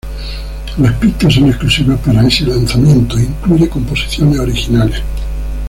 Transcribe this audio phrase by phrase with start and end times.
[0.79, 4.99] Las pistas son exclusivas para este lanzamiento e incluye composiciones originales.